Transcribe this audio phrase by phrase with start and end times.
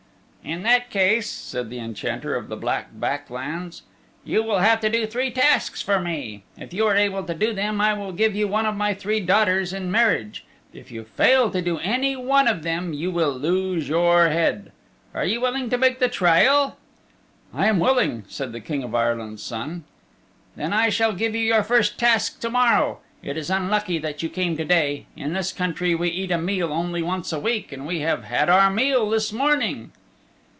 [0.43, 3.83] "In that case," said the Enchanter of the Black Back Lands,
[4.25, 6.43] "you will have to do three tasks for me.
[6.57, 9.19] If you are able to do them I will give you one of my three
[9.19, 10.43] daughters in marriage.
[10.73, 14.71] If you fail to do any one of them you will lose your head.
[15.13, 16.75] Are you willing to make the trial?"
[17.53, 19.83] "I am willing," said the King of Ireland's Son.
[20.55, 22.97] "Then I shall give you your first task to morrow.
[23.21, 25.05] It is unlucky that you came to day.
[25.15, 28.49] In this country we eat a meal only once a week, and we have had
[28.49, 29.91] our meal this morning."